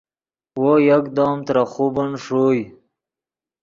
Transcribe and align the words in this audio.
وو 0.59 0.73
یکدم 0.89 1.35
ترے 1.45 1.63
خوبن 1.71 2.09
ݰوئے 2.23 2.61